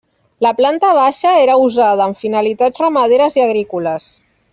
La 0.43 0.51
planta 0.59 0.89
baixa 0.99 1.33
era 1.41 1.57
usada 1.65 2.05
amb 2.07 2.19
finalitats 2.25 2.83
ramaderes 2.85 3.37
i 3.41 3.45
agrícoles. 3.45 4.09